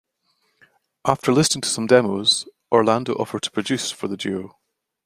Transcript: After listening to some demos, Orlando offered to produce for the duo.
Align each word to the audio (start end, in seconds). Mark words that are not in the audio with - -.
After 1.05 1.31
listening 1.31 1.61
to 1.61 1.69
some 1.69 1.85
demos, 1.85 2.49
Orlando 2.71 3.13
offered 3.13 3.43
to 3.43 3.51
produce 3.51 3.91
for 3.91 4.07
the 4.07 4.17
duo. 4.17 4.57